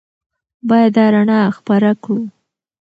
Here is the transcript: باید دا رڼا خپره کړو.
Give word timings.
باید 0.69 0.91
دا 0.97 1.05
رڼا 1.13 1.39
خپره 1.57 1.89
کړو. 2.03 2.21